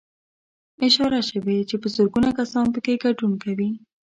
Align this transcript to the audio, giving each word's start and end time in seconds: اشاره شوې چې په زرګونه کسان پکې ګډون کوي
اشاره 0.87 1.21
شوې 1.29 1.57
چې 1.69 1.75
په 1.81 1.87
زرګونه 1.95 2.29
کسان 2.39 2.65
پکې 2.73 2.93
ګډون 3.03 3.33
کوي 3.43 3.69